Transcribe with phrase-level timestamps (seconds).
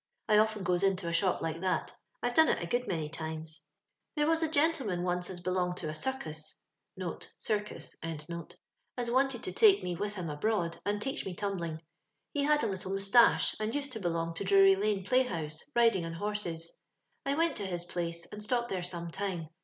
[0.27, 3.61] I often goes into a shop Uke that; I've done it a good many times.
[3.87, 6.55] *» There was a gentleman once as belonged to a * suckus,'
[7.37, 11.83] (circus) as wanted to take me with him abroad, and teach me tumbling.
[12.33, 16.03] He had a little mustache, and used to belong to Drury lane play house, riding
[16.03, 16.75] on horses.
[17.23, 19.49] I went to his place, and stopped there some time.